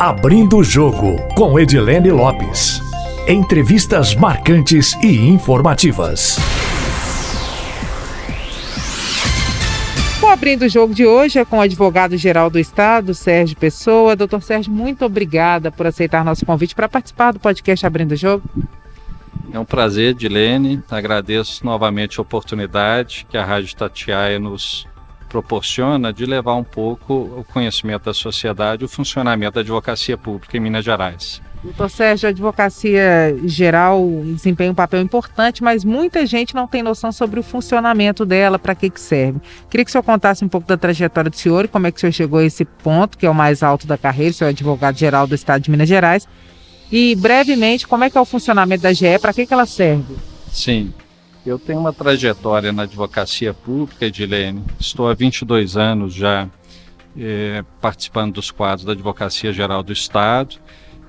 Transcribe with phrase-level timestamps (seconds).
[0.00, 2.80] Abrindo o Jogo, com Edilene Lopes.
[3.28, 6.36] Entrevistas marcantes e informativas.
[10.20, 14.16] O Abrindo o Jogo de hoje é com o advogado-geral do Estado, Sérgio Pessoa.
[14.16, 18.42] Doutor Sérgio, muito obrigada por aceitar nosso convite para participar do podcast Abrindo o Jogo.
[19.52, 20.82] É um prazer, Edilene.
[20.90, 24.88] Agradeço novamente a oportunidade que a Rádio Tatiaia nos
[25.34, 30.60] proporciona de levar um pouco o conhecimento da sociedade, o funcionamento da advocacia pública em
[30.60, 31.42] Minas Gerais.
[31.60, 37.10] Doutor Sérgio, a advocacia geral desempenha um papel importante, mas muita gente não tem noção
[37.10, 39.40] sobre o funcionamento dela, para que, que serve.
[39.68, 41.96] Queria que o senhor contasse um pouco da trajetória do senhor e como é que
[41.96, 44.50] o senhor chegou a esse ponto, que é o mais alto da carreira, o senhor
[44.50, 46.28] é advogado geral do Estado de Minas Gerais.
[46.92, 50.14] E, brevemente, como é que é o funcionamento da GE, para que, que ela serve?
[50.52, 50.94] Sim,
[51.46, 54.62] eu tenho uma trajetória na advocacia pública, Edilene.
[54.80, 56.48] Estou há 22 anos já
[57.18, 60.56] é, participando dos quadros da Advocacia Geral do Estado.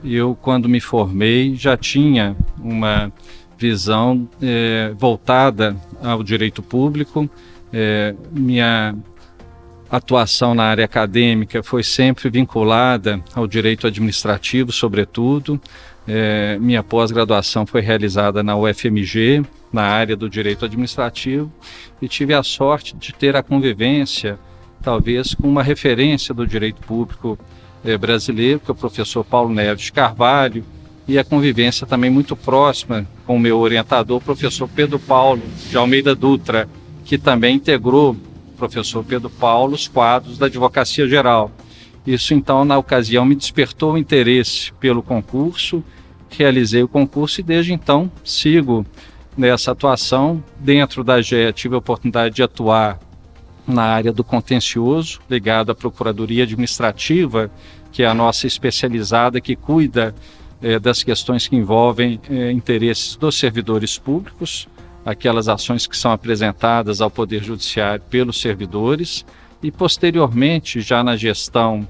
[0.03, 3.12] Eu, quando me formei, já tinha uma
[3.57, 7.29] visão é, voltada ao direito público.
[7.71, 8.95] É, minha
[9.90, 15.60] atuação na área acadêmica foi sempre vinculada ao direito administrativo, sobretudo.
[16.07, 21.51] É, minha pós-graduação foi realizada na UFMG, na área do direito administrativo,
[22.01, 24.37] e tive a sorte de ter a convivência,
[24.81, 27.39] talvez, com uma referência do direito público
[27.83, 30.63] é, brasileiro, que é o professor Paulo Neves Carvalho,
[31.07, 35.77] e a convivência também muito próxima com o meu orientador, o professor Pedro Paulo de
[35.77, 36.67] Almeida Dutra,
[37.03, 41.51] que também integrou, o professor Pedro Paulo, os quadros da Advocacia Geral.
[42.05, 45.83] Isso, então, na ocasião, me despertou o interesse pelo concurso
[46.38, 48.86] realizei o concurso e desde então sigo
[49.38, 50.44] nessa atuação.
[50.60, 53.00] Dentro da GE tive a oportunidade de atuar
[53.68, 57.50] na área do contencioso, ligado à Procuradoria Administrativa,
[57.91, 60.13] que é a nossa especializada que cuida
[60.62, 64.68] eh, das questões que envolvem eh, interesses dos servidores públicos,
[65.06, 69.25] aquelas ações que são apresentadas ao Poder Judiciário pelos servidores,
[69.63, 71.88] e posteriormente, já na gestão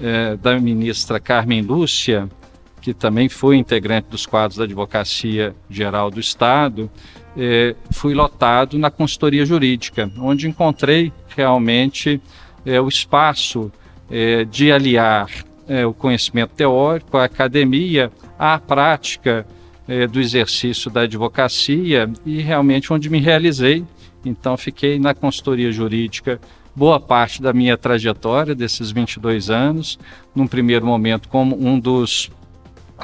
[0.00, 2.28] eh, da ministra Carmen Lúcia,
[2.86, 6.88] que também foi integrante dos quadros da Advocacia Geral do Estado,
[7.36, 12.20] eh, fui lotado na consultoria jurídica, onde encontrei realmente
[12.64, 13.72] eh, o espaço
[14.08, 15.28] eh, de aliar
[15.88, 19.44] o conhecimento teórico, a academia, à prática
[20.12, 23.84] do exercício da advocacia e realmente onde me realizei.
[24.24, 26.40] Então, fiquei na consultoria jurídica
[26.72, 29.98] boa parte da minha trajetória desses 22 anos,
[30.32, 32.30] num primeiro momento como um dos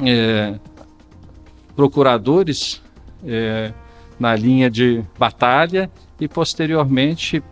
[0.00, 0.58] é,
[1.74, 2.82] procuradores
[3.24, 3.72] é,
[4.18, 7.42] na linha de batalha e posteriormente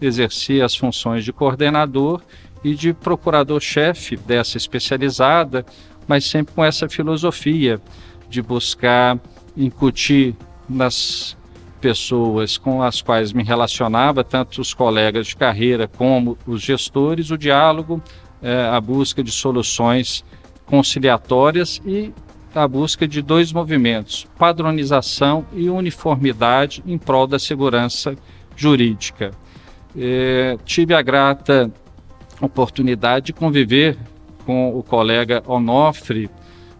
[0.00, 2.22] exercia as funções de coordenador
[2.62, 5.64] e de procurador-chefe dessa especializada,
[6.06, 7.80] mas sempre com essa filosofia
[8.28, 9.18] de buscar
[9.56, 10.34] incutir
[10.68, 11.36] nas
[11.80, 17.38] pessoas com as quais me relacionava, tanto os colegas de carreira como os gestores, o
[17.38, 18.02] diálogo,
[18.42, 20.24] é, a busca de soluções
[20.70, 22.12] conciliatórias e
[22.54, 28.14] a busca de dois movimentos: padronização e uniformidade em prol da segurança
[28.56, 29.32] jurídica.
[29.98, 31.70] É, tive a grata
[32.40, 33.98] oportunidade de conviver
[34.46, 36.30] com o colega Onofre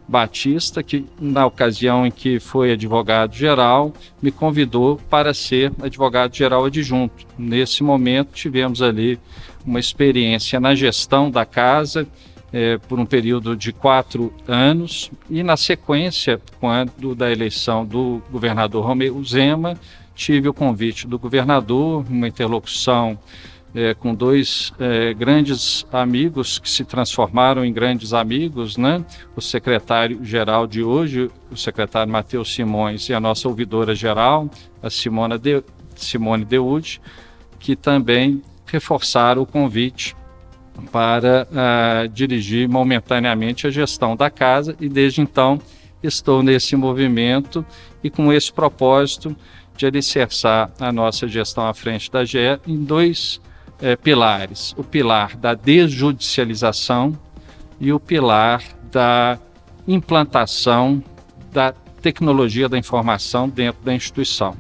[0.09, 7.27] Batista, que na ocasião em que foi advogado-geral, me convidou para ser advogado-geral adjunto.
[7.39, 9.21] Nesse momento, tivemos ali
[9.65, 12.09] uma experiência na gestão da casa
[12.53, 18.85] é, por um período de quatro anos e na sequência, quando da eleição do governador
[18.85, 19.79] Romeu Zema,
[20.15, 23.19] tive o convite do governador, uma interlocução
[23.75, 29.05] é, com dois é, grandes amigos que se transformaram em grandes amigos, né?
[29.37, 34.51] O secretário-geral de hoje, o secretário Matheus Simões, e a nossa ouvidora-geral,
[34.83, 35.63] a Simona de,
[35.95, 37.01] Simone Deude,
[37.59, 40.17] que também reforçaram o convite
[40.81, 45.61] para uh, dirigir momentaneamente a gestão da casa e desde então
[46.03, 47.65] estou nesse movimento
[48.03, 49.37] e com esse propósito
[49.77, 53.41] de alicerçar a nossa gestão à frente da GE em dois
[53.81, 57.19] eh, pilares: o pilar da desjudicialização
[57.81, 58.63] e o pilar
[58.93, 59.39] da
[59.89, 61.03] implantação
[61.51, 61.73] da
[62.03, 64.55] tecnologia da informação dentro da instituição.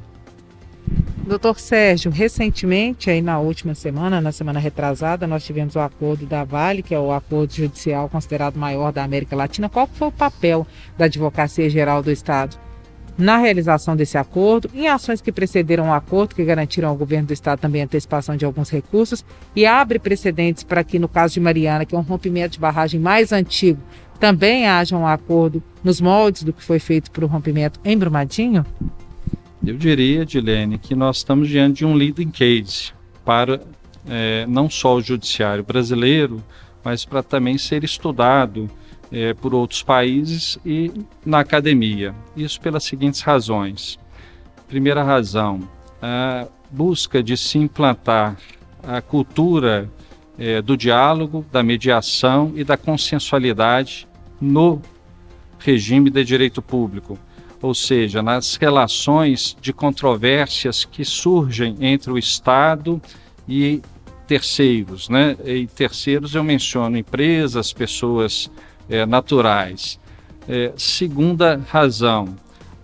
[1.26, 6.44] Doutor Sérgio, recentemente, aí na última semana, na semana retrasada, nós tivemos o acordo da
[6.44, 9.68] Vale, que é o acordo judicial considerado maior da América Latina.
[9.68, 10.66] Qual foi o papel
[10.98, 12.56] da Advocacia Geral do Estado
[13.18, 17.34] na realização desse acordo, em ações que precederam o acordo, que garantiram ao governo do
[17.34, 19.24] estado também a antecipação de alguns recursos,
[19.54, 22.98] e abre precedentes para que, no caso de Mariana, que é um rompimento de barragem
[22.98, 23.80] mais antigo,
[24.18, 28.64] também haja um acordo nos moldes do que foi feito para o rompimento em Brumadinho?
[29.64, 32.92] Eu diria, Dilene, que nós estamos diante de um leading case
[33.24, 33.60] para
[34.08, 36.42] é, não só o judiciário brasileiro,
[36.82, 38.70] mas para também ser estudado
[39.12, 40.90] é, por outros países e
[41.24, 42.14] na academia.
[42.34, 43.98] Isso pelas seguintes razões.
[44.66, 45.60] Primeira razão,
[46.00, 48.38] a busca de se implantar
[48.82, 49.90] a cultura
[50.38, 54.08] é, do diálogo, da mediação e da consensualidade
[54.40, 54.80] no
[55.58, 57.18] regime de direito público,
[57.62, 63.00] ou seja, nas relações de controvérsias que surgem entre o Estado
[63.48, 63.82] e
[64.26, 65.36] terceiros, né?
[65.44, 68.50] E terceiros eu menciono empresas, pessoas
[68.88, 69.98] é, naturais.
[70.48, 72.34] É, segunda razão,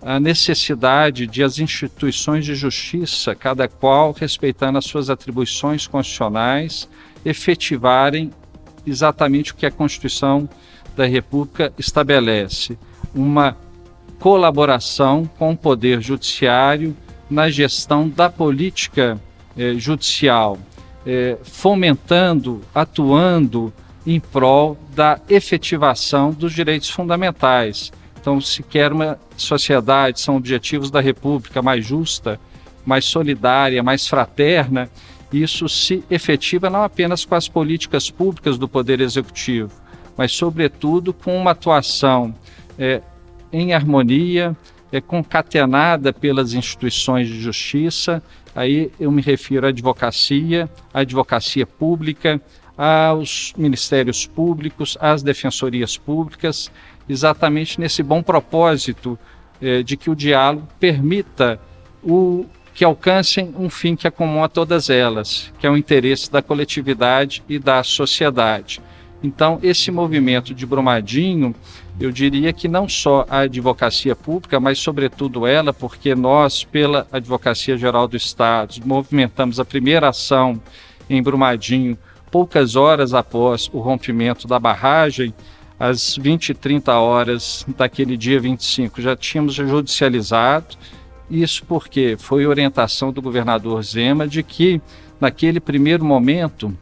[0.01, 6.87] a necessidade de as instituições de justiça, cada qual respeitando as suas atribuições constitucionais,
[7.25, 8.31] efetivarem
[8.85, 10.47] exatamente o que a Constituição
[10.95, 12.77] da República estabelece:
[13.13, 13.57] uma
[14.19, 16.95] colaboração com o Poder Judiciário
[17.29, 19.19] na gestão da política
[19.57, 20.57] eh, judicial,
[21.05, 23.73] eh, fomentando, atuando
[24.05, 27.91] em prol da efetivação dos direitos fundamentais.
[28.19, 32.39] Então, se quer uma sociedade, são objetivos da República mais justa,
[32.85, 34.89] mais solidária, mais fraterna,
[35.31, 39.71] isso se efetiva não apenas com as políticas públicas do Poder Executivo,
[40.15, 42.33] mas, sobretudo, com uma atuação
[42.79, 43.01] é,
[43.51, 44.55] em harmonia,
[44.91, 48.21] é, concatenada pelas instituições de justiça.
[48.55, 52.41] Aí eu me refiro à advocacia, à advocacia pública,
[52.77, 56.71] aos ministérios públicos, às defensorias públicas,
[57.09, 59.17] exatamente nesse bom propósito
[59.61, 61.59] eh, de que o diálogo permita
[62.03, 62.45] o,
[62.77, 67.57] que alcancem um fim que acomode todas elas, que é o interesse da coletividade e
[67.57, 68.79] da sociedade.
[69.23, 71.55] Então, esse movimento de Brumadinho,
[71.99, 77.75] eu diria que não só a advocacia pública, mas sobretudo ela, porque nós, pela Advocacia
[77.75, 80.61] Geral do Estado, movimentamos a primeira ação
[81.09, 81.97] em Brumadinho
[82.29, 85.33] poucas horas após o rompimento da barragem,
[85.79, 90.75] às 20 e 30 horas daquele dia 25, já tínhamos judicializado.
[91.29, 94.81] Isso porque foi orientação do governador Zema de que,
[95.19, 96.75] naquele primeiro momento,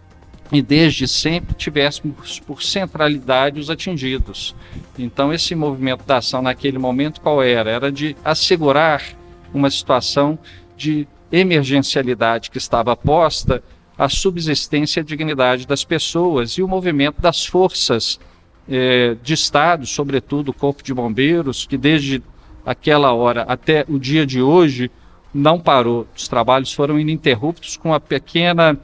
[0.52, 4.56] e desde sempre tivéssemos por centralidade os atingidos.
[4.98, 7.70] Então, esse movimento da ação naquele momento qual era?
[7.70, 9.04] Era de assegurar
[9.54, 10.38] uma situação
[10.78, 13.64] de emergencialidade que estava posta
[13.98, 18.20] a subsistência e dignidade das pessoas e o movimento das forças
[18.70, 22.22] eh, de Estado, sobretudo o Corpo de Bombeiros, que desde
[22.66, 24.92] aquela hora até o dia de hoje
[25.34, 26.08] não parou.
[26.16, 28.78] Os trabalhos foram ininterruptos com a pequena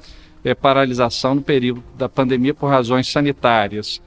[0.43, 4.01] eh, paralisação no período da pandemia por razões sanitárias.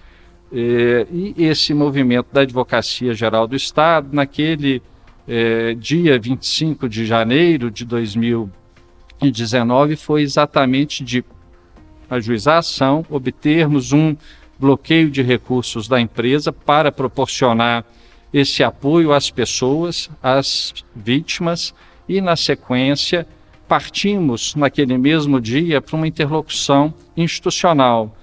[0.52, 4.82] Eh, e esse movimento da Advocacia Geral do Estado, naquele
[5.78, 8.64] dia 25 de janeiro de 2020,
[9.30, 11.24] 2019 foi exatamente de
[12.10, 14.16] ajuizar a ação, obtermos um
[14.58, 17.84] bloqueio de recursos da empresa para proporcionar
[18.32, 21.74] esse apoio às pessoas, às vítimas,
[22.08, 23.26] e na sequência
[23.68, 28.16] partimos naquele mesmo dia para uma interlocução institucional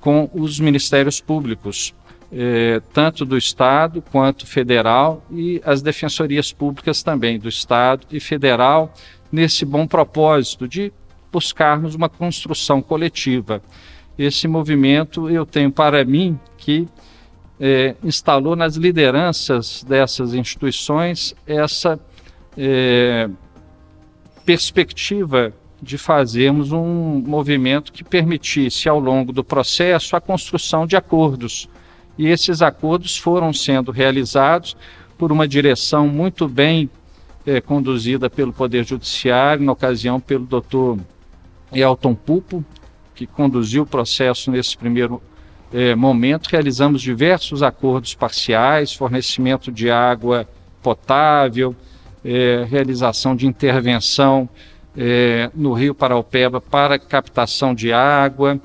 [0.00, 1.94] com os ministérios públicos,
[2.32, 8.92] eh, tanto do Estado quanto federal e as defensorias públicas também do Estado e federal,
[9.30, 10.92] nesse bom propósito de
[11.30, 13.62] buscarmos uma construção coletiva.
[14.18, 16.86] Esse movimento eu tenho para mim que
[17.58, 21.98] é, instalou nas lideranças dessas instituições essa
[22.56, 23.30] é,
[24.44, 31.68] perspectiva de fazermos um movimento que permitisse, ao longo do processo, a construção de acordos.
[32.16, 34.76] E esses acordos foram sendo realizados
[35.18, 36.88] por uma direção muito bem
[37.44, 40.98] é, conduzida pelo Poder Judiciário, na ocasião pelo doutor
[41.72, 42.64] Elton Pupo,
[43.14, 45.20] que conduziu o processo nesse primeiro
[45.72, 46.48] é, momento.
[46.48, 50.46] Realizamos diversos acordos parciais, fornecimento de água
[50.82, 51.74] potável,
[52.24, 54.48] é, realização de intervenção
[54.96, 58.60] é, no Rio Paraupeba para captação de água,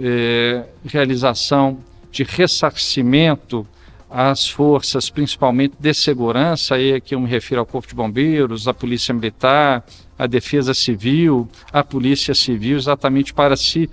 [0.00, 1.78] é, realização
[2.10, 3.66] de ressarcimento
[4.10, 8.72] as forças, principalmente de segurança, aí aqui eu me refiro ao Corpo de Bombeiros, a
[8.72, 9.84] Polícia Militar,
[10.18, 13.90] a Defesa Civil, a Polícia Civil, exatamente para se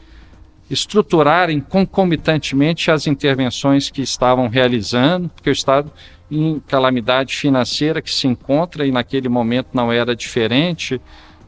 [0.69, 5.91] estruturarem concomitantemente as intervenções que estavam realizando, porque o Estado
[6.29, 10.99] em calamidade financeira que se encontra e naquele momento não era diferente,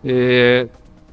[0.06, 0.68] é,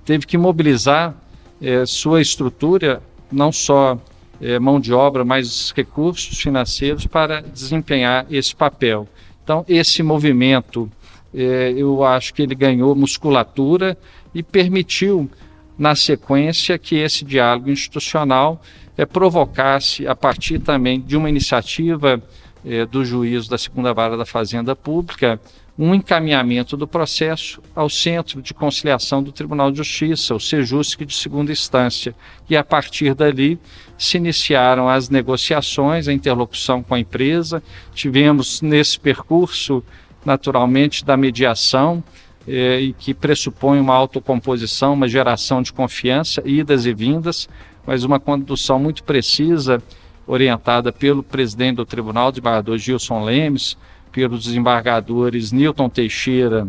[0.04, 1.14] teve que mobilizar
[1.62, 3.98] é, sua estrutura, não só
[4.40, 9.08] é, mão de obra, mas recursos financeiros para desempenhar esse papel.
[9.42, 10.90] Então, esse movimento,
[11.34, 13.96] é, eu acho que ele ganhou musculatura
[14.34, 15.30] e permitiu,
[15.78, 18.60] na sequência, que esse diálogo institucional
[18.96, 22.22] é, provocasse, a partir também de uma iniciativa
[22.64, 25.40] é, do juízo da segunda vara da Fazenda Pública,
[25.76, 31.14] um encaminhamento do processo ao Centro de Conciliação do Tribunal de Justiça, o SEJUSC de
[31.14, 32.14] segunda instância.
[32.48, 33.58] E a partir dali
[33.98, 37.60] se iniciaram as negociações, a interlocução com a empresa.
[37.92, 39.82] Tivemos nesse percurso,
[40.24, 42.04] naturalmente, da mediação,
[42.46, 47.48] eh, e que pressupõe uma autocomposição, uma geração de confiança, idas e vindas,
[47.86, 49.82] mas uma condução muito precisa,
[50.26, 53.76] orientada pelo presidente do Tribunal, desembargador Gilson Lemes,
[54.10, 56.66] pelos desembargadores Newton Teixeira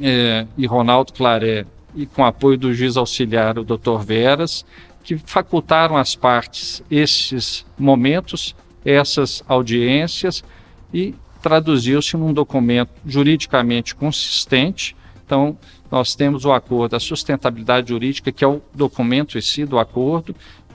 [0.00, 3.98] é, e Ronaldo Claré, e com apoio do juiz auxiliar, o Dr.
[4.04, 4.64] Veras,
[5.02, 10.44] que facultaram às partes esses momentos, essas audiências,
[10.92, 11.14] e
[11.46, 14.96] traduziu-se num documento juridicamente consistente.
[15.24, 15.56] Então,
[15.88, 20.34] nós temos o acordo, a sustentabilidade jurídica, que é o documento em si do acordo,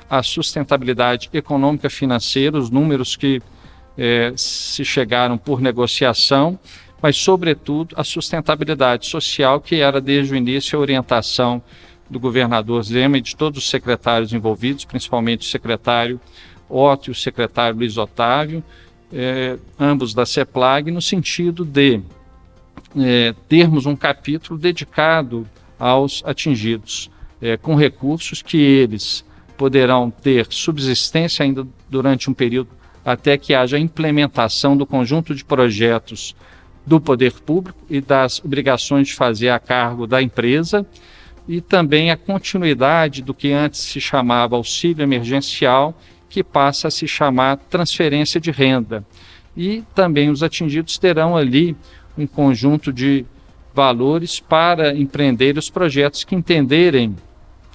[0.10, 3.42] a sustentabilidade econômica financeira, os números que
[3.98, 6.58] é, se chegaram por negociação,
[7.02, 11.62] mas, sobretudo, a sustentabilidade social, que era desde o início a orientação
[12.10, 16.18] do governador Zema e de todos os secretários envolvidos, principalmente o secretário
[16.70, 18.64] Otto e o secretário Luiz Otávio,
[19.14, 22.02] é, ambos da CEPLAG, no sentido de
[22.98, 25.48] é, termos um capítulo dedicado
[25.80, 27.10] aos atingidos,
[27.42, 29.26] é, com recursos que eles
[29.58, 32.70] poderão ter subsistência ainda durante um período
[33.04, 36.36] até que haja implementação do conjunto de projetos
[36.86, 40.86] do poder público e das obrigações de fazer a cargo da empresa,
[41.48, 45.96] e também a continuidade do que antes se chamava auxílio emergencial,
[46.32, 49.06] que passa a se chamar transferência de renda.
[49.56, 51.76] E também os atingidos terão ali
[52.18, 53.26] um conjunto de
[53.74, 57.16] valores para empreender os projetos que entenderem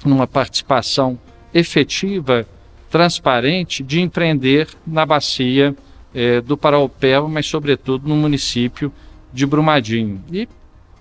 [0.04, 1.18] numa participação
[1.52, 2.46] efetiva
[2.90, 5.76] transparente de empreender na bacia
[6.14, 8.90] é, do Paraupeba, mas sobretudo no município
[9.32, 10.22] de Brumadinho.
[10.32, 10.48] E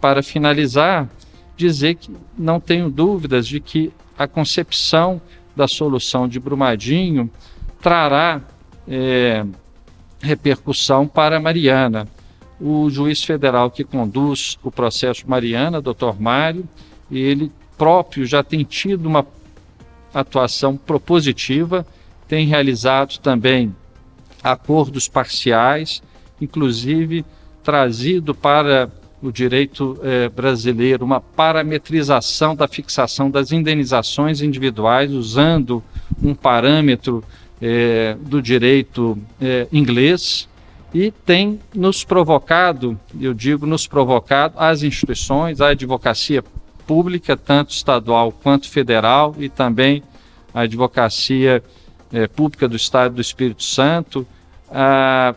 [0.02, 1.10] para finalizar,
[1.56, 5.22] dizer que não tenho dúvidas de que a concepção
[5.56, 7.30] da solução de Brumadinho
[7.82, 8.42] trará
[8.88, 9.46] é,
[10.20, 12.08] repercussão para Mariana.
[12.60, 16.20] O juiz federal que conduz o processo Mariana, Dr.
[16.20, 16.68] Mário,
[17.12, 19.26] ele próprio já tem tido uma
[20.14, 21.86] atuação propositiva,
[22.28, 23.76] tem realizado também
[24.42, 26.02] acordos parciais,
[26.40, 27.26] inclusive
[27.64, 28.90] trazido para
[29.22, 35.84] o direito eh, brasileiro uma parametrização da fixação das indenizações individuais usando
[36.22, 37.24] um parâmetro
[37.62, 40.48] eh, do direito eh, inglês
[40.94, 46.42] e tem nos provocado, eu digo nos provocado, as instituições, a advocacia
[46.88, 50.02] pública, tanto estadual quanto federal, e também
[50.54, 51.62] a advocacia
[52.14, 54.26] é, pública do Estado do Espírito Santo,
[54.72, 55.36] a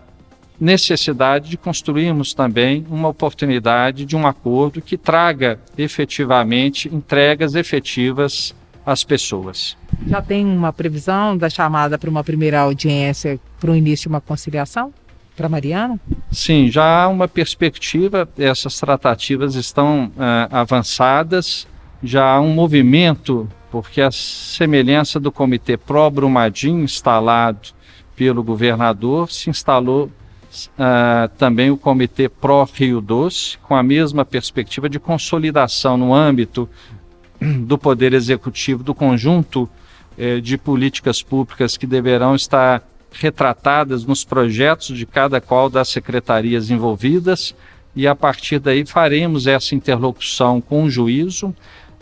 [0.61, 9.05] necessidade de construirmos também uma oportunidade de um acordo que traga efetivamente entregas efetivas às
[9.05, 9.77] pessoas.
[10.07, 14.21] Já tem uma previsão da chamada para uma primeira audiência para o início de uma
[14.21, 14.93] conciliação?
[15.39, 16.01] para Mariana?
[16.33, 20.13] Sim, já há uma perspectiva, essas tratativas estão uh,
[20.51, 21.65] avançadas,
[22.03, 27.69] já há um movimento, porque a semelhança do Comitê Pró-Brumadinho instalado
[28.17, 30.11] pelo governador, se instalou
[30.67, 36.69] uh, também o Comitê Pró-Rio Doce, com a mesma perspectiva de consolidação no âmbito
[37.41, 39.69] do Poder Executivo do conjunto
[40.17, 46.71] eh, de políticas públicas que deverão estar retratadas nos projetos de cada qual das secretarias
[46.71, 47.55] envolvidas
[47.95, 51.55] e a partir daí faremos essa interlocução com o juízo.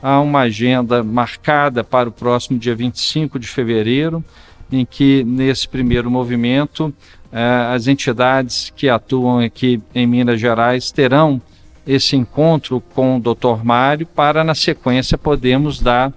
[0.03, 4.25] Há uma agenda marcada para o próximo dia 25 de fevereiro,
[4.71, 6.93] em que, nesse primeiro movimento,
[7.33, 11.41] as entidades que atuam aqui em Minas Gerais terão
[11.87, 13.63] esse encontro com o Dr.
[13.63, 16.13] Mário para, na sequência, podermos dar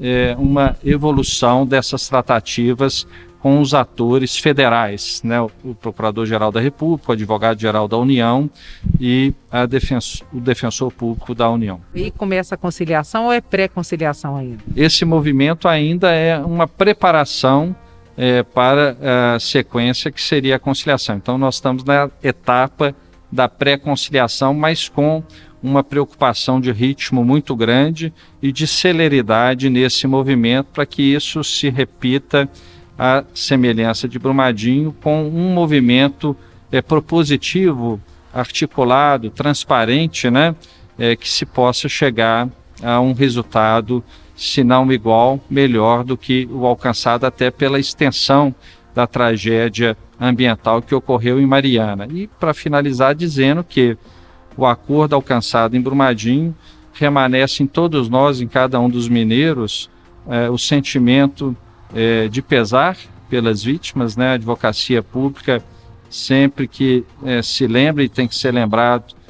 [0.00, 3.06] eh, uma evolução dessas tratativas
[3.40, 8.50] com os atores federais, né, o Procurador-Geral da República, o Advogado-Geral da União
[9.00, 9.32] e
[9.68, 11.80] defensor, o Defensor Público da União.
[11.94, 14.62] E começa a conciliação ou é pré-conciliação ainda?
[14.76, 17.74] Esse movimento ainda é uma preparação
[18.22, 18.98] é, para
[19.34, 21.16] a sequência que seria a conciliação.
[21.16, 22.94] Então, nós estamos na etapa
[23.32, 25.22] da pré-conciliação, mas com
[25.62, 28.12] uma preocupação de ritmo muito grande
[28.42, 32.46] e de celeridade nesse movimento para que isso se repita
[32.98, 36.36] à semelhança de Brumadinho com um movimento
[36.70, 37.98] é, propositivo,
[38.34, 40.54] articulado, transparente, né,
[40.98, 42.50] é, que se possa chegar
[42.82, 44.04] a um resultado,
[44.40, 48.54] se não igual, melhor do que o alcançado até pela extensão
[48.94, 52.08] da tragédia ambiental que ocorreu em Mariana.
[52.10, 53.98] E para finalizar dizendo que
[54.56, 56.56] o acordo alcançado em Brumadinho
[56.98, 59.90] permanece em todos nós, em cada um dos mineiros,
[60.26, 61.54] é, o sentimento
[61.94, 62.96] é, de pesar
[63.28, 64.30] pelas vítimas, né?
[64.30, 65.62] A advocacia pública
[66.08, 69.20] sempre que é, se lembra e tem que ser lembrado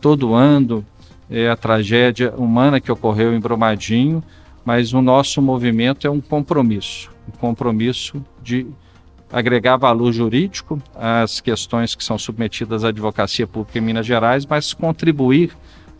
[0.00, 0.86] todo ano
[1.30, 4.22] é a tragédia humana que ocorreu em Brumadinho,
[4.64, 8.66] mas o nosso movimento é um compromisso, um compromisso de
[9.32, 14.72] agregar valor jurídico às questões que são submetidas à advocacia pública em Minas Gerais, mas
[14.72, 15.52] contribuir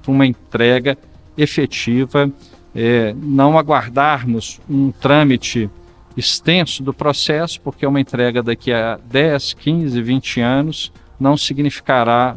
[0.03, 0.97] para uma entrega
[1.37, 2.31] efetiva,
[2.75, 5.71] é, não aguardarmos um trâmite
[6.17, 12.37] extenso do processo, porque uma entrega daqui a 10, 15, 20 anos não significará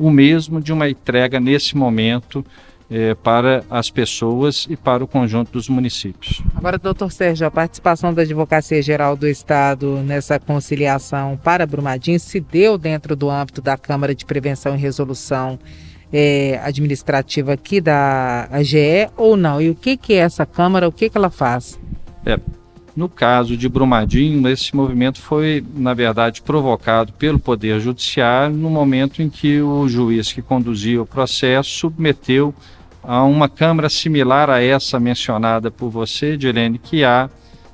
[0.00, 2.44] o mesmo de uma entrega nesse momento
[2.90, 6.42] é, para as pessoas e para o conjunto dos municípios.
[6.56, 12.40] Agora, doutor Sérgio, a participação da Advocacia Geral do Estado nessa conciliação para Brumadinho se
[12.40, 15.58] deu dentro do âmbito da Câmara de Prevenção e Resolução
[16.12, 19.60] é, Administrativa aqui da AGE ou não?
[19.60, 21.78] E o que, que é essa Câmara, o que, que ela faz?
[22.26, 22.38] É,
[23.00, 29.22] no caso de Brumadinho, esse movimento foi, na verdade, provocado pelo Poder Judiciário no momento
[29.22, 32.54] em que o juiz que conduzia o processo submeteu
[33.02, 37.30] a uma Câmara similar a essa mencionada por você, Dilene, que há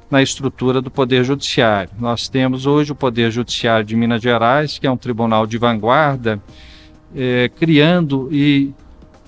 [0.08, 1.90] na estrutura do Poder Judiciário.
[1.98, 6.40] Nós temos hoje o Poder Judiciário de Minas Gerais, que é um tribunal de vanguarda,
[7.16, 8.72] é, criando e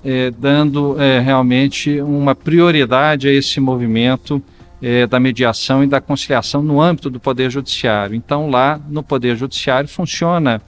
[0.05, 4.41] é, dando é, realmente uma prioridade a esse movimento
[4.81, 8.15] é, da mediação e da conciliação no âmbito do Poder Judiciário.
[8.15, 10.61] Então, lá no Poder Judiciário funciona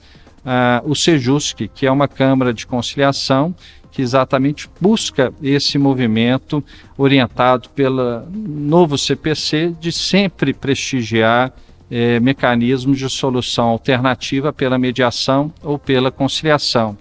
[0.45, 3.55] ah, o SEJUSC, que é uma Câmara de Conciliação
[3.91, 6.63] que exatamente busca esse movimento
[6.97, 11.51] orientado pelo novo CPC de sempre prestigiar
[11.91, 16.97] eh, mecanismos de solução alternativa pela mediação ou pela conciliação.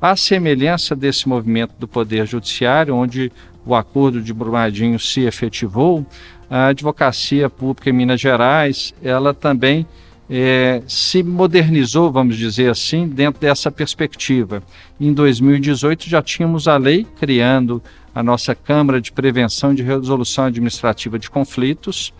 [0.00, 3.30] A semelhança desse movimento do Poder Judiciário, onde
[3.64, 6.04] o acordo de Brumadinho se efetivou,
[6.52, 9.86] a advocacia pública em Minas Gerais, ela também
[10.28, 14.62] é, se modernizou, vamos dizer assim, dentro dessa perspectiva.
[15.00, 17.82] Em 2018 já tínhamos a lei criando
[18.14, 22.12] a nossa Câmara de Prevenção de Resolução Administrativa de Conflitos,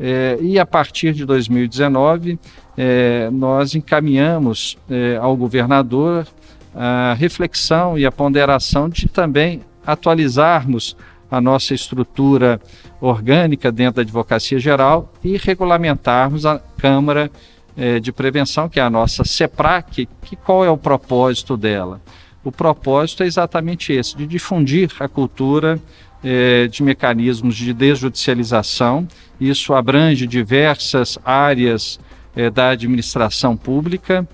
[0.00, 2.40] é, e a partir de 2019
[2.76, 6.26] é, nós encaminhamos é, ao governador
[6.74, 10.96] a reflexão e a ponderação de também atualizarmos
[11.30, 12.60] a nossa estrutura
[13.00, 17.30] orgânica dentro da Advocacia Geral e regulamentarmos a Câmara
[17.76, 22.00] eh, de Prevenção, que é a nossa CEPRAC, que qual é o propósito dela?
[22.42, 25.78] O propósito é exatamente esse, de difundir a cultura
[26.24, 29.06] eh, de mecanismos de desjudicialização.
[29.38, 32.00] Isso abrange diversas áreas
[32.34, 34.26] eh, da administração pública,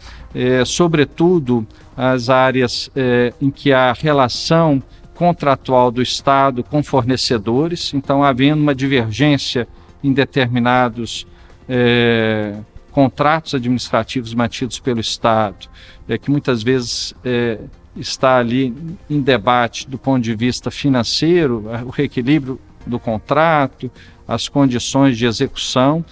[0.65, 2.91] sobretudo as áreas
[3.39, 4.83] em que há relação
[5.15, 9.69] contratual do Estado com fornecedores, então havendo uma divergência
[10.03, 11.27] em determinados
[11.69, 12.57] é,
[12.91, 15.69] contratos administrativos mantidos pelo Estado,
[16.09, 17.59] é, que muitas vezes é,
[17.97, 18.75] está ali
[19.09, 23.91] em debate do ponto de vista financeiro, o reequilíbrio do contrato,
[24.27, 26.05] as condições de execução,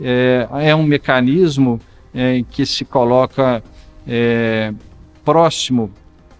[0.00, 1.80] é, é um mecanismo
[2.14, 3.62] é, que se coloca
[4.06, 4.72] é,
[5.24, 5.90] próximo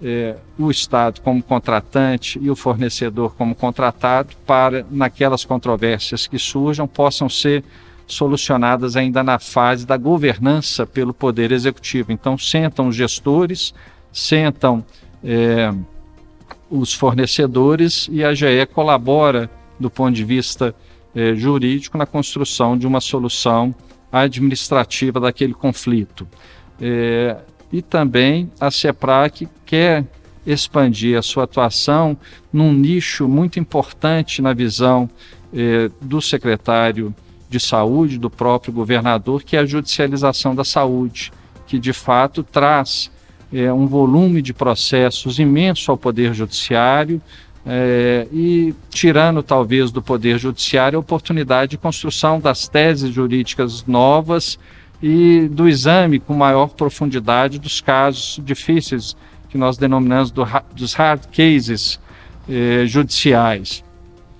[0.02, 6.86] é, o Estado como contratante e o fornecedor como contratado para, naquelas controvérsias que surjam,
[6.86, 7.64] possam ser
[8.06, 12.10] solucionadas ainda na fase da governança pelo Poder Executivo.
[12.10, 13.74] Então, sentam os gestores,
[14.12, 14.84] sentam
[15.22, 15.72] é,
[16.70, 20.74] os fornecedores e a GE colabora, do ponto de vista
[21.14, 23.74] é, jurídico, na construção de uma solução
[24.10, 26.26] administrativa daquele conflito.
[26.80, 27.36] É,
[27.72, 30.04] e também a CEPRAC quer
[30.46, 32.16] expandir a sua atuação
[32.52, 35.08] num nicho muito importante na visão
[35.52, 37.14] eh, do secretário
[37.48, 41.32] de saúde do próprio governador, que é a judicialização da saúde,
[41.66, 43.10] que de fato traz
[43.52, 47.20] é, um volume de processos imenso ao Poder Judiciário
[47.66, 54.58] é, e tirando talvez do Poder Judiciário a oportunidade de construção das teses jurídicas novas
[55.02, 59.16] e do exame com maior profundidade dos casos difíceis
[59.48, 61.98] que nós denominamos do, dos hard cases
[62.48, 63.84] eh, judiciais.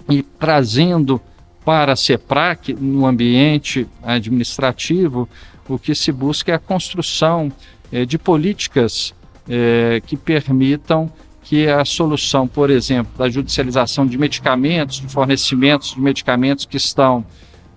[0.09, 1.21] E trazendo
[1.65, 5.29] para a CEPRAC, no ambiente administrativo,
[5.69, 7.53] o que se busca é a construção
[7.93, 9.15] eh, de políticas
[9.49, 11.11] eh, que permitam
[11.43, 17.25] que a solução, por exemplo, da judicialização de medicamentos, de fornecimentos de medicamentos que estão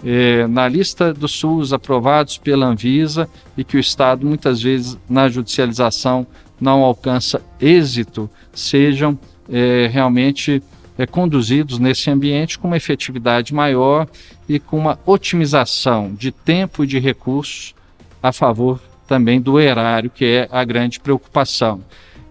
[0.03, 5.29] eh, na lista do SUS aprovados pela Anvisa e que o Estado muitas vezes na
[5.29, 6.25] judicialização
[6.59, 9.17] não alcança êxito, sejam
[9.51, 10.61] eh, realmente
[10.97, 14.07] eh, conduzidos nesse ambiente com uma efetividade maior
[14.47, 17.75] e com uma otimização de tempo e de recursos
[18.21, 21.81] a favor também do erário, que é a grande preocupação.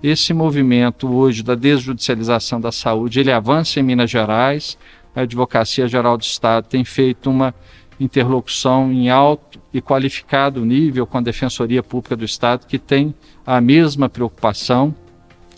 [0.03, 4.79] Esse movimento hoje da desjudicialização da saúde, ele avança em Minas Gerais,
[5.15, 7.55] a Advocacia Geral do Estado tem feito uma
[7.99, 13.15] interlocução em alto e qualificado nível com a Defensoria Pública do Estado, que tem
[13.47, 14.95] a mesma preocupação.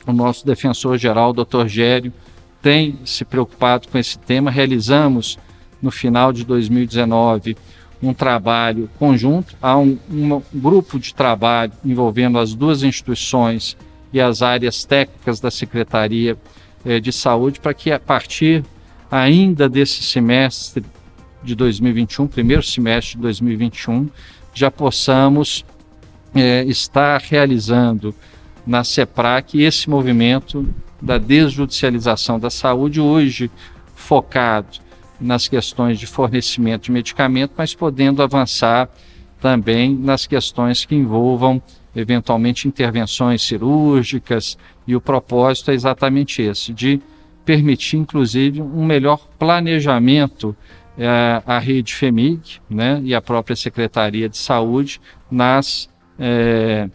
[0.07, 1.67] O nosso defensor geral, Dr.
[1.67, 2.13] Gério,
[2.61, 4.51] tem se preocupado com esse tema.
[4.51, 5.39] Realizamos
[5.81, 7.57] no final de 2019
[8.03, 13.77] um trabalho conjunto, há um, um grupo de trabalho envolvendo as duas instituições
[14.13, 16.37] e as áreas técnicas da Secretaria
[16.85, 18.65] eh, de Saúde para que a partir
[19.13, 20.83] ainda desse semestre
[21.45, 24.09] de 2021, primeiro semestre de 2021,
[24.55, 25.67] já possamos
[26.35, 28.15] é, estar realizando
[28.67, 30.67] na CEPRAC esse movimento
[31.01, 33.51] da desjudicialização da saúde, hoje
[33.95, 34.79] focado
[35.21, 38.89] nas questões de fornecimento de medicamento, mas podendo avançar
[39.39, 41.61] também nas questões que envolvam
[41.95, 46.99] eventualmente intervenções cirúrgicas, e o propósito é exatamente esse, de
[47.45, 50.57] permitir, inclusive, um melhor planejamento
[50.97, 55.01] é, à rede FEMIG né, e à própria Secretaria de Saúde
[55.31, 56.89] nas é,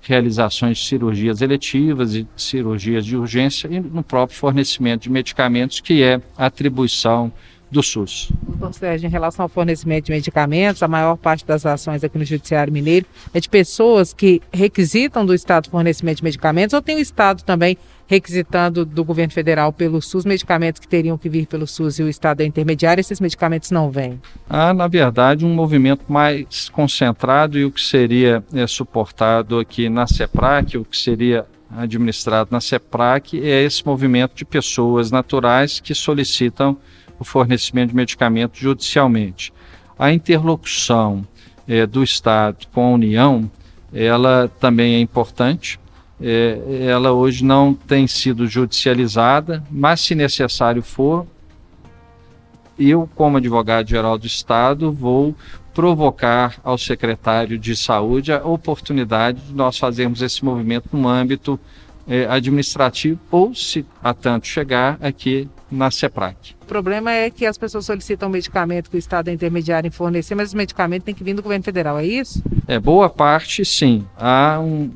[0.00, 6.02] realizações de cirurgias eletivas e cirurgias de urgência e no próprio fornecimento de medicamentos, que
[6.02, 7.32] é atribuição
[7.70, 8.30] do SUS.
[8.42, 12.24] Doutor Sérgio, em relação ao fornecimento de medicamentos, a maior parte das ações aqui no
[12.24, 17.00] Judiciário Mineiro é de pessoas que requisitam do Estado fornecimento de medicamentos ou tem o
[17.00, 21.98] Estado também requisitando do governo federal pelo SUS medicamentos que teriam que vir pelo SUS
[21.98, 24.20] e o Estado é intermediário, esses medicamentos não vêm?
[24.48, 30.06] Há, na verdade, um movimento mais concentrado e o que seria é, suportado aqui na
[30.06, 36.76] CEPRAC, o que seria administrado na CEPRAC, é esse movimento de pessoas naturais que solicitam
[37.18, 39.52] o fornecimento de medicamentos judicialmente.
[39.98, 41.26] A interlocução
[41.66, 43.50] é, do Estado com a União,
[43.92, 45.78] ela também é importante.
[46.22, 51.26] É, ela hoje não tem sido judicializada, mas se necessário for,
[52.78, 55.34] eu, como advogado-geral do Estado, vou
[55.74, 61.58] provocar ao secretário de Saúde a oportunidade de nós fazermos esse movimento no âmbito
[62.06, 66.54] é, administrativo ou, se a tanto chegar, aqui na CEPRAC.
[66.62, 70.34] O problema é que as pessoas solicitam medicamento que o Estado é intermediário em fornecer,
[70.34, 72.42] mas o medicamento tem que vir do governo federal, é isso?
[72.66, 74.04] É, boa parte, sim.
[74.16, 74.90] Há um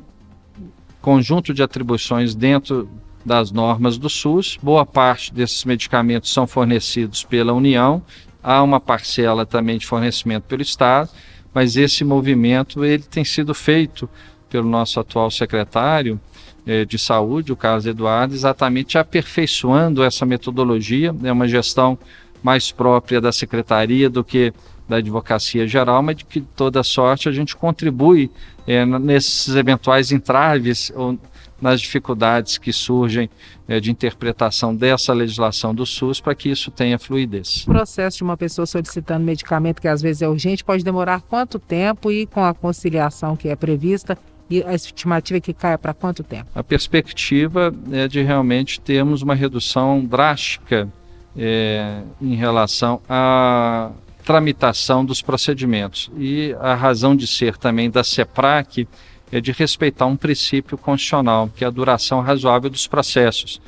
[1.07, 2.89] conjunto de atribuições dentro
[3.25, 4.59] das normas do SUS.
[4.61, 8.03] Boa parte desses medicamentos são fornecidos pela União.
[8.43, 11.09] Há uma parcela também de fornecimento pelo Estado,
[11.53, 14.09] mas esse movimento ele tem sido feito
[14.49, 16.19] pelo nosso atual secretário
[16.65, 21.15] eh, de saúde, o Carlos Eduardo, exatamente aperfeiçoando essa metodologia.
[21.23, 21.97] É uma gestão
[22.43, 24.53] mais própria da secretaria do que
[24.87, 28.31] da advocacia geral, mas de que toda sorte a gente contribui
[28.65, 31.17] eh, nesses eventuais entraves ou
[31.61, 33.29] nas dificuldades que surgem
[33.67, 37.63] eh, de interpretação dessa legislação do SUS para que isso tenha fluidez.
[37.63, 41.59] O processo de uma pessoa solicitando medicamento que às vezes é urgente pode demorar quanto
[41.59, 44.17] tempo e com a conciliação que é prevista
[44.49, 46.49] e a estimativa é que caia para quanto tempo?
[46.55, 50.87] A perspectiva é de realmente termos uma redução drástica
[51.35, 53.91] é, em relação à
[54.27, 56.11] tramitação dos procedimentos.
[56.17, 58.85] E a razão de ser também da CEPRAC
[59.31, 63.61] é de respeitar um princípio constitucional, que é a duração razoável dos processos,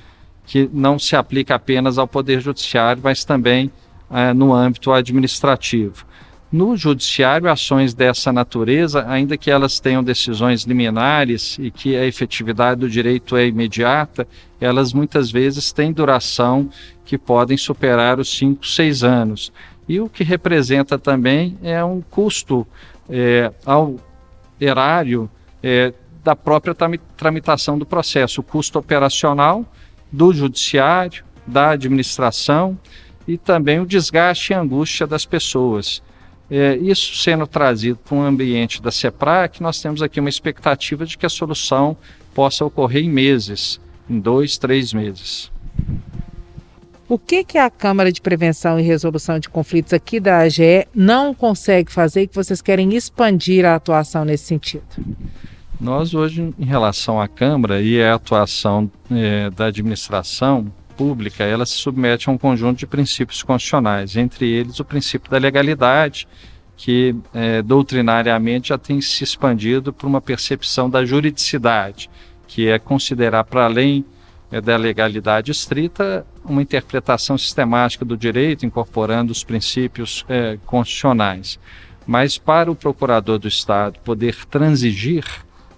[0.45, 3.71] que não se aplica apenas ao Poder Judiciário, mas também
[4.11, 6.05] é, no âmbito administrativo.
[6.51, 12.81] No judiciário, ações dessa natureza, ainda que elas tenham decisões liminares e que a efetividade
[12.81, 14.27] do direito é imediata,
[14.59, 16.69] elas muitas vezes têm duração
[17.05, 19.53] que podem superar os 5, 6 anos.
[19.89, 22.65] E o que representa também é um custo
[23.09, 23.95] é, ao
[24.61, 25.27] erário
[25.63, 25.91] é,
[26.23, 26.75] da própria
[27.17, 29.65] tramitação do processo, o custo operacional
[30.11, 32.77] do judiciário, da administração
[33.27, 36.03] e também o desgaste e angústia das pessoas.
[36.51, 41.17] É, isso sendo trazido para um ambiente da CEPRAC, nós temos aqui uma expectativa de
[41.17, 41.97] que a solução
[42.35, 45.51] possa ocorrer em meses, em dois, três meses.
[47.09, 51.33] O que, que a Câmara de Prevenção e Resolução de Conflitos aqui da AGE não
[51.33, 54.83] consegue fazer e que vocês querem expandir a atuação nesse sentido?
[55.81, 61.73] Nós hoje, em relação à Câmara e a atuação é, da administração pública, ela se
[61.73, 66.27] submete a um conjunto de princípios constitucionais, entre eles o princípio da legalidade,
[66.77, 72.07] que é, doutrinariamente já tem se expandido para uma percepção da juridicidade,
[72.45, 74.05] que é considerar para além
[74.61, 81.59] da legalidade estrita, uma interpretação sistemática do direito, incorporando os princípios é, constitucionais.
[82.07, 85.23] Mas para o procurador do Estado poder transigir,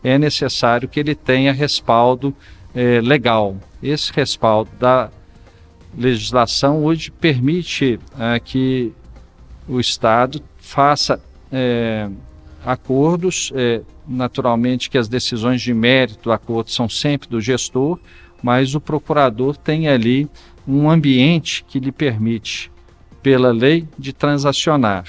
[0.02, 2.34] é necessário que ele tenha respaldo
[2.74, 3.58] é, legal.
[3.84, 5.12] Esse respaldo da
[5.98, 8.94] legislação hoje permite é, que
[9.68, 12.10] o Estado faça é,
[12.66, 18.00] acordos, é, naturalmente que as decisões de mérito do acordo são sempre do gestor,
[18.42, 20.28] mas o procurador tem ali
[20.68, 22.72] um ambiente que lhe permite,
[23.22, 25.06] pela lei, de transacionar.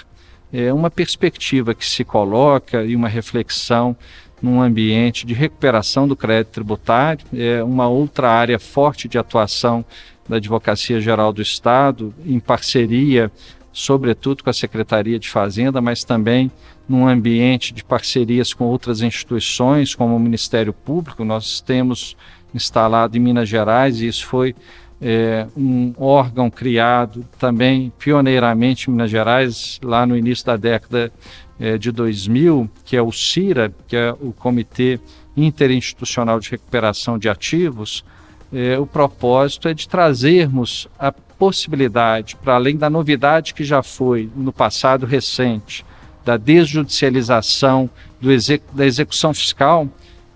[0.53, 3.97] É uma perspectiva que se coloca e uma reflexão
[4.43, 9.85] num ambiente de recuperação do crédito tributário, é uma outra área forte de atuação
[10.29, 13.31] da Advocacia Geral do Estado, em parceria,
[13.73, 16.51] sobretudo com a Secretaria de Fazenda, mas também
[16.89, 21.25] num ambiente de parcerias com outras instituições, como o Ministério Público.
[21.25, 22.17] Nós temos
[22.55, 24.55] instalado em Minas Gerais, e isso foi
[25.01, 31.13] é, um órgão criado também pioneiramente em Minas Gerais, lá no início da década
[31.59, 35.01] é, de 2000, que é o CIRA, que é o Comitê
[35.37, 38.05] Interinstitucional de Recuperação de Ativos.
[38.53, 44.31] É, o propósito é de trazermos a possibilidade, para além da novidade que já foi
[44.37, 45.85] no passado recente,
[46.25, 49.89] da desjudicialização do exec da execução fiscal,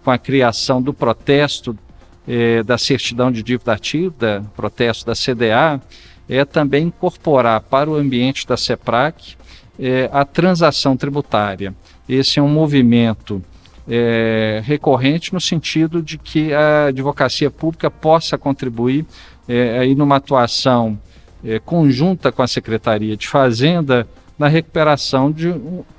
[0.02, 1.78] com a criação do protesto
[2.26, 5.80] é, da certidão de dívida ativa, protesto da CDA,
[6.28, 9.36] é também incorporar para o ambiente da CEPRAC
[9.78, 11.74] é, a transação tributária.
[12.08, 13.42] Esse é um movimento
[13.88, 19.04] é, recorrente no sentido de que a advocacia pública possa contribuir
[19.48, 20.98] é, aí numa atuação
[21.44, 24.08] é, conjunta com a Secretaria de Fazenda
[24.38, 25.54] na recuperação de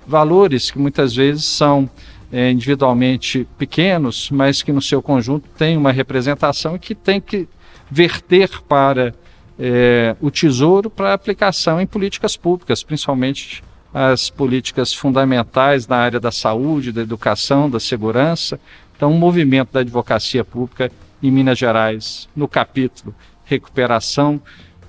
[0.05, 1.89] valores que muitas vezes são
[2.31, 7.47] é, individualmente pequenos, mas que no seu conjunto tem uma representação e que tem que
[7.89, 9.13] verter para
[9.57, 13.63] é, o Tesouro para aplicação em políticas públicas, principalmente
[13.93, 18.59] as políticas fundamentais na área da saúde, da educação, da segurança.
[18.95, 20.91] Então, o um movimento da advocacia pública
[21.23, 23.15] em Minas Gerais, no capítulo
[23.47, 24.41] recuperação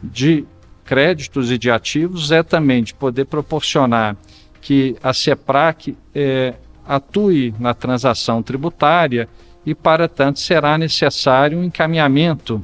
[0.02, 0.44] de
[0.84, 4.16] créditos e de ativos, é também de poder proporcionar
[4.60, 6.54] que a CEPRAC é,
[6.88, 9.28] atue na transação tributária
[9.66, 12.62] e, para tanto, será necessário um encaminhamento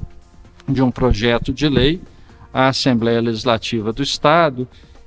[0.66, 2.00] de um projeto de lei
[2.52, 4.66] à Assembleia Legislativa do Estado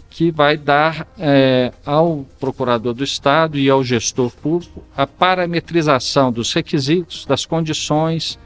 [0.10, 6.54] que vai dar é, ao procurador do Estado e ao gestor público a parametrização dos
[6.54, 8.40] requisitos, das condições,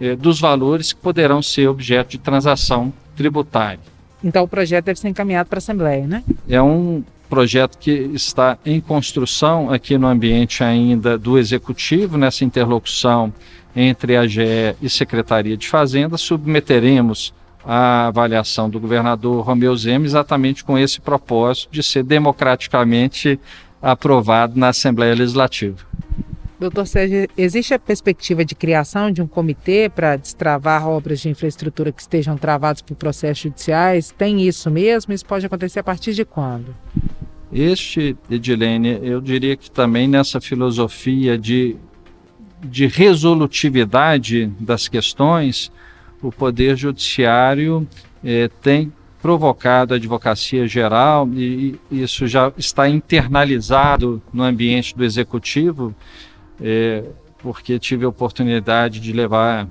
[0.00, 3.80] é, dos valores que poderão ser objeto de transação tributária.
[4.22, 6.24] Então o projeto deve ser encaminhado para a Assembleia, né?
[6.48, 13.32] É um projeto que está em construção aqui no ambiente ainda do Executivo, nessa interlocução
[13.74, 17.34] entre a GE e Secretaria de Fazenda, submeteremos
[17.64, 23.38] a avaliação do governador Romeu Zema exatamente com esse propósito de ser democraticamente
[23.82, 25.78] aprovado na Assembleia Legislativa.
[26.58, 31.92] Doutor Sérgio, existe a perspectiva de criação de um comitê para destravar obras de infraestrutura
[31.92, 34.10] que estejam travadas por processos judiciais?
[34.16, 35.12] Tem isso mesmo?
[35.12, 36.74] Isso pode acontecer a partir de quando?
[37.52, 41.76] Este, Edilene, eu diria que também nessa filosofia de,
[42.64, 45.70] de resolutividade das questões,
[46.22, 47.86] o Poder Judiciário
[48.24, 48.90] eh, tem
[49.20, 55.94] provocado a advocacia geral, e isso já está internalizado no ambiente do executivo,
[56.60, 57.04] é,
[57.38, 59.68] porque tive a oportunidade de levar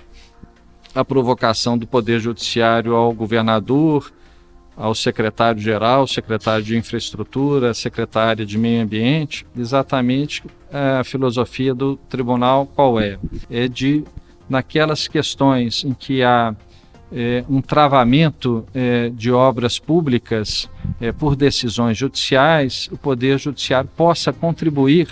[0.93, 4.11] a provocação do Poder Judiciário ao governador,
[4.77, 12.99] ao secretário-geral, secretário de Infraestrutura, secretária de Meio Ambiente, exatamente a filosofia do tribunal qual
[12.99, 13.17] é?
[13.49, 14.03] É de,
[14.49, 16.55] naquelas questões em que há
[17.11, 20.69] é, um travamento é, de obras públicas,
[20.99, 25.07] é, por decisões judiciais, o Poder Judiciário possa contribuir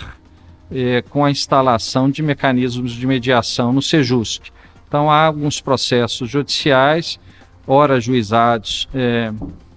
[0.70, 4.50] é, com a instalação de mecanismos de mediação no SEJUSC.
[4.88, 7.18] Então, há alguns processos judiciais,
[7.66, 9.32] ora juizados é,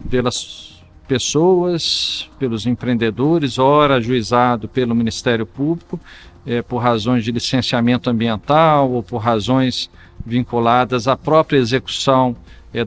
[0.10, 6.00] pelas pessoas, pelos empreendedores, ora juizado pelo Ministério Público,
[6.46, 9.90] é, por razões de licenciamento ambiental ou por razões
[10.26, 12.36] vinculadas à própria execução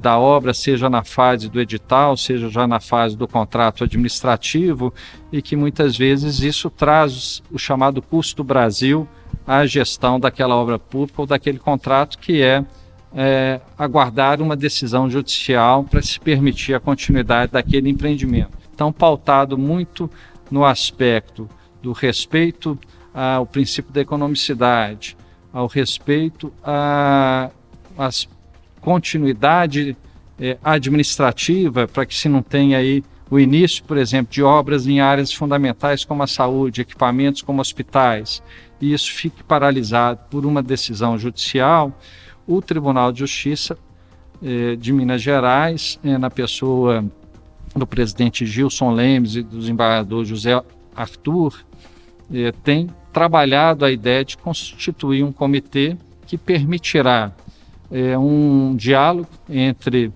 [0.00, 4.92] da obra, seja na fase do edital, seja já na fase do contrato administrativo,
[5.32, 9.08] e que muitas vezes isso traz o chamado custo Brasil
[9.46, 12.64] à gestão daquela obra pública ou daquele contrato, que é,
[13.14, 18.58] é aguardar uma decisão judicial para se permitir a continuidade daquele empreendimento.
[18.72, 20.10] Então, pautado muito
[20.50, 21.48] no aspecto
[21.82, 22.78] do respeito
[23.12, 25.16] ao princípio da economicidade,
[25.52, 26.52] ao respeito
[27.96, 28.28] às
[28.80, 29.96] continuidade
[30.38, 35.00] é, administrativa para que se não tenha aí o início, por exemplo, de obras em
[35.00, 38.42] áreas fundamentais como a saúde, equipamentos como hospitais,
[38.80, 41.92] e isso fique paralisado por uma decisão judicial,
[42.46, 43.78] o Tribunal de Justiça
[44.42, 47.04] é, de Minas Gerais, é, na pessoa
[47.76, 50.60] do presidente Gilson Lemes e do desembargador José
[50.96, 51.64] Arthur,
[52.64, 57.32] tem trabalhado a ideia de constituir um comitê que permitirá
[57.90, 60.12] é, um diálogo entre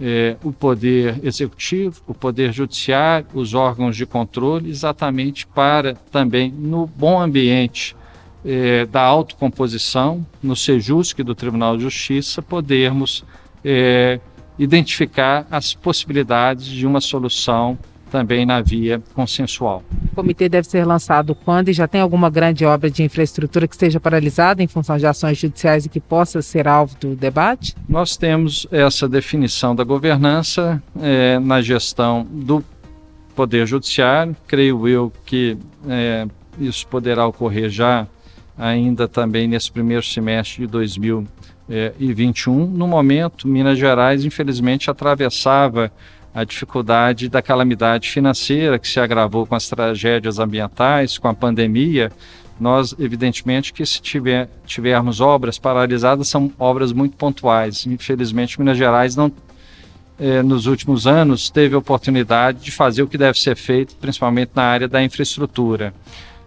[0.00, 6.86] é, o poder executivo, o poder judiciário, os órgãos de controle, exatamente para também, no
[6.86, 7.96] bom ambiente
[8.44, 13.24] é, da autocomposição, no SEJUSC do Tribunal de Justiça, podermos
[13.64, 14.20] é,
[14.58, 17.78] identificar as possibilidades de uma solução
[18.10, 19.82] também na via consensual.
[20.14, 23.98] Comitê deve ser lançado quando e já tem alguma grande obra de infraestrutura que esteja
[24.00, 27.74] paralisada em função de ações judiciais e que possa ser alvo do debate?
[27.88, 32.64] Nós temos essa definição da governança é, na gestão do
[33.34, 34.36] Poder Judiciário.
[34.46, 36.26] Creio eu que é,
[36.58, 38.06] isso poderá ocorrer já
[38.56, 42.66] ainda também nesse primeiro semestre de 2021.
[42.66, 45.90] No momento, Minas Gerais, infelizmente, atravessava
[46.34, 52.10] a dificuldade da calamidade financeira que se agravou com as tragédias ambientais, com a pandemia.
[52.58, 57.86] Nós, evidentemente, que se tiver, tivermos obras paralisadas, são obras muito pontuais.
[57.86, 59.30] Infelizmente, Minas Gerais não,
[60.18, 64.50] eh, nos últimos anos, teve a oportunidade de fazer o que deve ser feito, principalmente
[64.54, 65.94] na área da infraestrutura.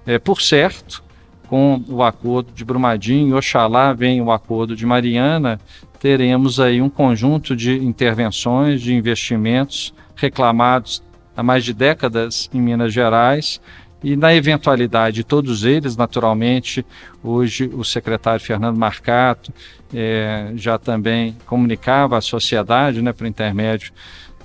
[0.06, 1.04] Eh, por certo,
[1.47, 5.60] com o acordo de Brumadinho, oxalá venha o acordo de Mariana,
[6.08, 11.04] teremos aí um conjunto de intervenções, de investimentos reclamados
[11.36, 13.60] há mais de décadas em Minas Gerais.
[14.02, 16.86] E na eventualidade de todos eles, naturalmente,
[17.22, 19.52] hoje o secretário Fernando Marcato
[19.93, 23.91] é, já também comunicava à sociedade, né, por intermédio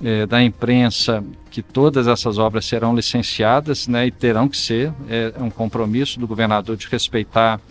[0.03, 4.91] é, da imprensa, que todas essas obras serão licenciadas né, e terão que ser.
[5.09, 7.61] É, é um compromisso do governador de respeitar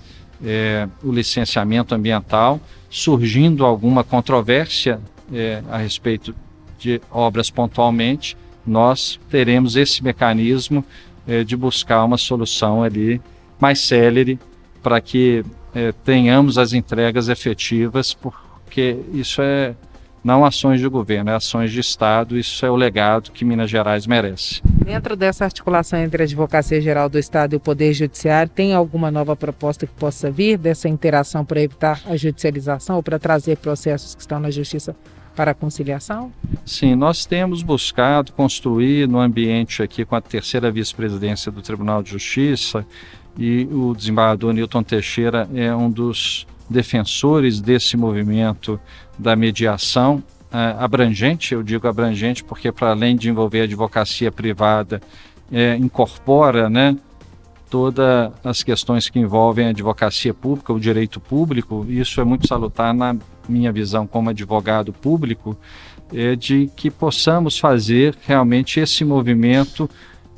[0.44, 5.00] é, o licenciamento ambiental surgindo alguma controvérsia
[5.32, 6.34] é, a respeito
[6.78, 10.84] de obras pontualmente, nós teremos esse mecanismo
[11.26, 13.20] é, de buscar uma solução ali
[13.58, 14.38] mais célere
[14.82, 19.74] para que é, tenhamos as entregas efetivas, porque isso é
[20.22, 22.38] não ações de governo, é ações de Estado.
[22.38, 24.62] Isso é o legado que Minas Gerais merece.
[24.84, 29.10] Dentro dessa articulação entre a Advocacia Geral do Estado e o Poder Judiciário, tem alguma
[29.10, 34.14] nova proposta que possa vir dessa interação para evitar a judicialização ou para trazer processos
[34.14, 34.96] que estão na Justiça
[35.36, 36.32] para a conciliação?
[36.66, 42.10] Sim, nós temos buscado construir no ambiente aqui com a terceira vice-presidência do Tribunal de
[42.10, 42.84] Justiça
[43.38, 48.78] e o desembargador Newton Teixeira é um dos defensores desse movimento
[49.18, 55.00] da mediação abrangente, eu digo abrangente porque para além de envolver a advocacia privada,
[55.50, 56.96] é, incorpora né,
[57.70, 62.92] todas as questões que envolvem a advocacia pública, o direito público, isso é muito salutar
[62.92, 63.16] na
[63.48, 65.56] minha visão como advogado público,
[66.12, 69.88] é de que possamos fazer realmente esse movimento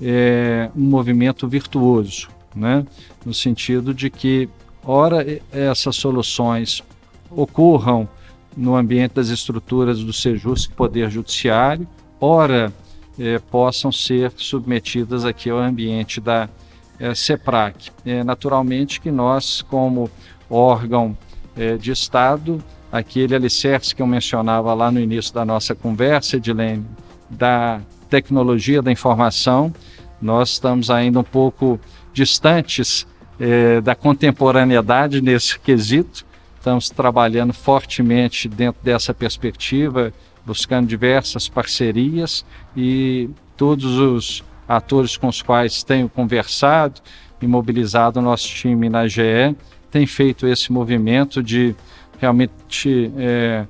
[0.00, 2.84] é, um movimento virtuoso, né?
[3.24, 4.48] no sentido de que,
[4.84, 6.82] ora, essas soluções
[7.30, 8.08] ocorram
[8.56, 11.86] no ambiente das estruturas do SEJUS, Poder Judiciário,
[12.20, 12.72] ora
[13.18, 16.48] eh, possam ser submetidas aqui ao ambiente da
[16.98, 17.90] eh, CEPRAC.
[18.04, 20.10] É, naturalmente que nós, como
[20.50, 21.16] órgão
[21.56, 26.84] eh, de Estado, aquele alicerce que eu mencionava lá no início da nossa conversa, Edilene,
[27.30, 27.80] da
[28.10, 29.72] tecnologia da informação,
[30.20, 31.78] nós estamos ainda um pouco
[32.12, 33.06] distantes
[33.82, 36.24] da contemporaneidade nesse quesito,
[36.64, 40.14] Estamos trabalhando fortemente dentro dessa perspectiva
[40.46, 42.42] buscando diversas parcerias
[42.74, 47.02] e todos os atores com os quais tenho conversado
[47.42, 49.54] e mobilizado o nosso time na GE
[49.90, 51.76] tem feito esse movimento de
[52.18, 53.66] realmente é,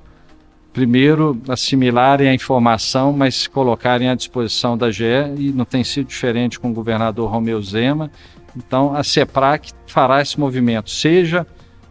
[0.71, 5.03] primeiro assimilarem a informação, mas colocarem à disposição da GE
[5.37, 8.09] e não tem sido diferente com o governador Romeu Zema.
[8.55, 11.45] Então a CEPRAC fará esse movimento, seja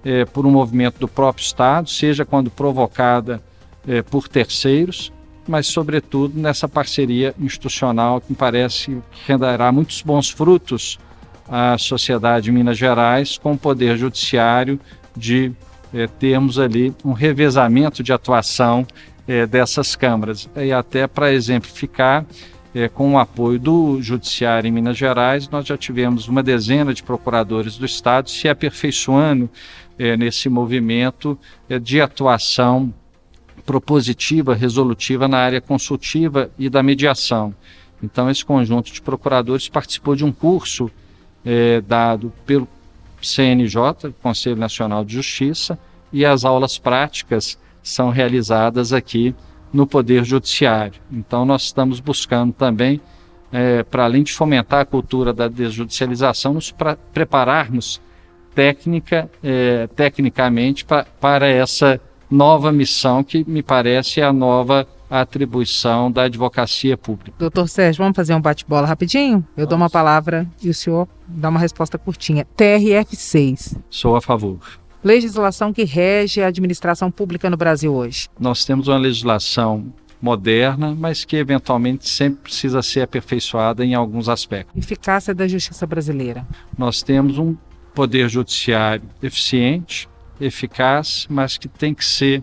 [0.04, 3.42] é, por um movimento do próprio Estado, seja quando provocada
[3.86, 5.12] é, por terceiros,
[5.46, 10.98] mas, sobretudo, nessa parceria institucional que me parece que renderá muitos bons frutos
[11.48, 14.80] à sociedade de Minas Gerais, com o Poder Judiciário,
[15.16, 15.52] de
[15.92, 18.86] é, termos ali um revezamento de atuação
[19.28, 20.48] é, dessas câmaras.
[20.56, 22.24] E até para exemplificar,
[22.74, 27.02] é, com o apoio do Judiciário em Minas Gerais, nós já tivemos uma dezena de
[27.02, 29.48] procuradores do Estado se aperfeiçoando
[29.98, 31.38] é, nesse movimento
[31.68, 32.92] é, de atuação
[33.64, 37.54] propositiva, resolutiva na área consultiva e da mediação.
[38.02, 40.90] Então, esse conjunto de procuradores participou de um curso
[41.44, 42.68] é, dado pelo
[43.22, 45.78] CNJ, Conselho Nacional de Justiça,
[46.12, 49.34] e as aulas práticas são realizadas aqui
[49.72, 51.00] no Poder Judiciário.
[51.10, 53.00] Então, nós estamos buscando também,
[53.50, 56.74] é, para além de fomentar a cultura da desjudicialização, nos
[57.12, 58.00] prepararmos
[58.54, 62.00] técnica, é, tecnicamente pra, para essa
[62.30, 67.36] nova missão que me parece é a nova atribuição da advocacia pública.
[67.38, 69.46] Doutor Sérgio, vamos fazer um bate-bola rapidinho?
[69.56, 69.68] Eu Nossa.
[69.68, 72.46] dou uma palavra e o senhor dá uma resposta curtinha.
[72.56, 73.76] TRF6.
[73.88, 74.58] Sou a favor.
[75.02, 78.28] Legislação que rege a administração pública no Brasil hoje.
[78.40, 84.74] Nós temos uma legislação moderna, mas que eventualmente sempre precisa ser aperfeiçoada em alguns aspectos.
[84.82, 86.46] Eficácia da justiça brasileira.
[86.78, 87.54] Nós temos um
[87.94, 90.08] poder judiciário eficiente,
[90.40, 92.42] eficaz, mas que tem que ser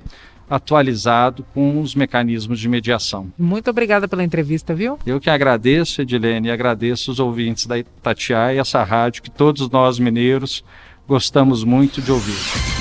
[0.49, 3.31] atualizado com os mecanismos de mediação.
[3.37, 4.99] Muito obrigada pela entrevista, viu?
[5.05, 9.97] Eu que agradeço, Edilene, e agradeço os ouvintes da Itatiaia, essa rádio que todos nós
[9.97, 10.63] mineiros
[11.07, 12.80] gostamos muito de ouvir.